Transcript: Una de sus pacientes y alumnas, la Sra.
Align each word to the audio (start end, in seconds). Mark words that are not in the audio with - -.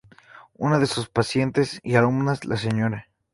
Una 0.55 0.79
de 0.79 0.87
sus 0.87 1.09
pacientes 1.09 1.79
y 1.83 1.93
alumnas, 1.93 2.43
la 2.45 2.57
Sra. 2.57 3.07